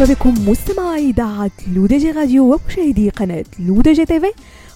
[0.00, 4.32] مرحبا بكم مستمعي إذاعة L'ODJ Radio ومشاهدي قناة L'ODJ TV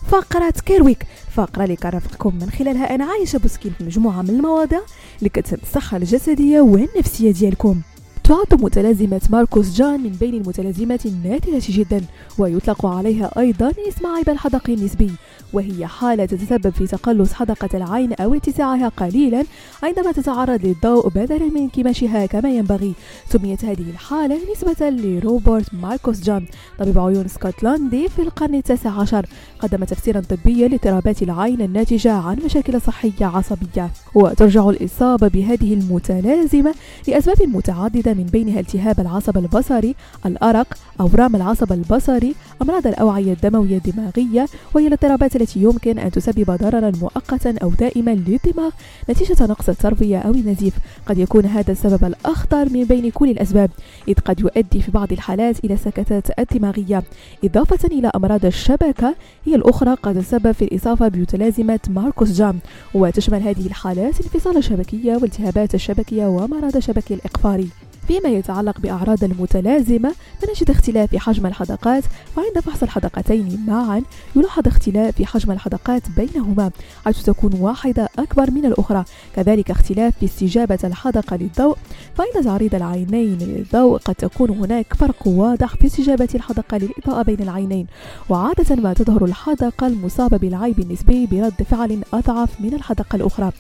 [0.09, 4.81] فقرة Care Week فقرة اللي كنرافقكم من خلالها أنا عايشة بوسكين في مجموعة من المواضيع
[5.19, 7.81] اللي كتهم الصحة الجسدية والنفسية ديالكم.
[8.25, 12.05] تعد متلازمة ماركوس جان من بين المتلازمات النادرة جدا
[12.39, 15.11] ويطلق عليها أيضا اسم عيب الحدقي النسبي
[15.53, 19.45] وهي حالة تتسبب في تقلص حدقة العين أو اتساعها قليلا
[19.83, 22.95] عندما تتعرض للضوء بدلا من انكماشها كما ينبغي.
[23.29, 26.47] سميت هذه الحالة نسبة لروبرت ماركوس جان
[26.79, 29.27] طبيب عيون اسكتلندي في القرن التاسع عشر
[29.61, 33.91] قدم تفسيرا طبيا لاضطرابات العين الناتجة عن مشاكل صحية عصبية.
[34.15, 36.75] وترجع الإصابة بهذه المتلازمة
[37.09, 39.95] لأسباب متعددة من بينها التهاب العصب البصري
[40.27, 46.93] الأرق أورام العصب البصري أمراض الأوعية الدموية الدماغية وهي الاضطرابات التي يمكن أن تسبب ضررا
[47.01, 48.71] مؤقتا أو دائما للدماغ.
[49.11, 50.75] نتيجة نقص التربية أو النزيف
[51.07, 53.71] قد يكون هذا السبب الأخطر من بين كل الأسباب
[54.09, 57.03] إذ قد يؤدي في بعض الحالات إلى سكتات الدماغية.
[57.45, 62.59] إضافة إلى أمراض الشبكة هي الأخرى قد تسبب في الإصابة بمتلازمة ماركوس جام
[62.95, 67.69] وتشمل هذه الحالات انفصال الشبكية والتهابات الشبكية ومرض شبكي الإقفاري.
[68.09, 72.05] فيما يتعلق بأعراض المتلازمة فنجد اختلاف في حجم الحدقات
[72.37, 74.03] وعند فحص الحدقتين معا
[74.37, 76.71] يلاحظ اختلاف في حجم الحدقات بينهما
[77.05, 79.05] حيث تكون واحدة أكبر من الأخرى.
[79.37, 81.77] كذلك اختلاف في استجابة الحدقة للضوء
[82.15, 87.87] فإن تعريض العينين للضوء قد تكون هناك فرق واضح في استجابة الحدقة للإضاءة بين العينين.
[88.29, 93.53] وعادة ما تظهر الحدقة المصابة بالعيب النسبي برد فعل أضعف من الحدقة الأخرى.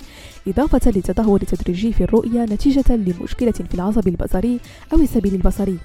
[0.48, 4.33] إضافة للتدهور التدريجي في الرؤية نتيجة لمشكلة في العصب البصري.
[4.92, 5.78] أو السبيل البصري.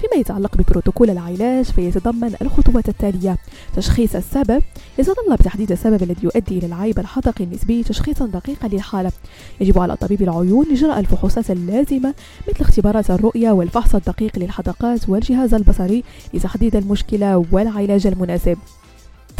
[0.00, 3.38] فيما يتعلق ببروتوكول العلاج فيتضمن الخطوات التالية.
[3.76, 4.62] تشخيص السبب
[4.98, 9.12] يتطلب تحديد السبب الذي يؤدي إلى العيب الحدقي النسبي تشخيصا دقيقا للحالة.
[9.60, 12.14] يجب على طبيب العيون إجراء الفحوصات اللازمة
[12.48, 18.58] مثل اختبارات الرؤية والفحص الدقيق للحدقات والجهاز البصري لتحديد المشكلة والعلاج المناسب.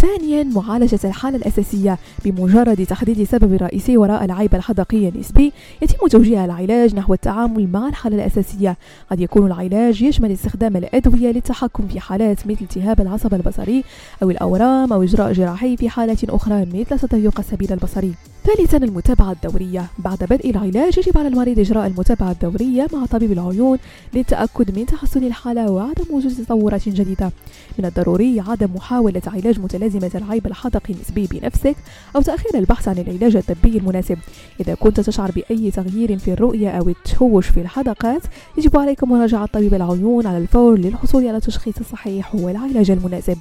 [0.07, 5.53] ثانيا معالجة الحالة الأساسية بمجرد تحديد السبب الرئيسي وراء العيب الحدقي النسبي.
[5.83, 8.77] يتم توجيه العلاج نحو التعامل مع الحالة الأساسية.
[9.11, 13.85] قد يكون العلاج يشمل استخدام الأدوية للتحكم في حالات مثل التهاب العصب البصري
[14.23, 18.15] أو الأورام أو إجراء جراحي في حالات أخرى مثل تضيق السبيل البصري.
[18.47, 19.87] ثالثا المتابعة الدورية.
[19.99, 23.79] بعد بدء العلاج يجب على المريض إجراء المتابعة الدورية مع طبيب العيون
[24.15, 27.31] للتأكد من تحسن الحالة وعدم وجود تطورات جديدة.
[27.79, 31.77] من الضروري عدم محاولة علاج متلازمة العيب الحدقي النسبي بنفسك
[32.17, 34.19] أو تأخير البحث عن العلاج الطبي المناسب.
[34.61, 38.23] إذا كنت تشعر بأي تغيير في الرؤية أو التشوش في الحدقات
[38.59, 43.39] يجب عليك مراجعة طبيب العيون على الفور للحصول على التشخيص الصحيح والعلاج المناسب.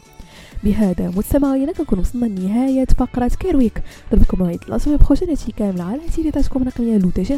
[0.66, 3.81] بهذا مستمعينا كنكون وصلنا لنهاية فقرة كيرويك
[4.14, 7.38] نضربكم موعد الأسبوع بروجين كامل على تيليتاتكم الرقمية لو تي جي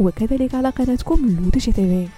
[0.00, 2.08] وكذلك على قناتكم لو تي جي تيفي.